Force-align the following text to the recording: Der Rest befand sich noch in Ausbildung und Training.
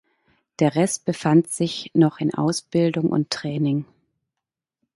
Der 0.57 0.73
Rest 0.73 1.05
befand 1.05 1.47
sich 1.51 1.91
noch 1.93 2.17
in 2.17 2.33
Ausbildung 2.33 3.11
und 3.11 3.29
Training. 3.29 3.85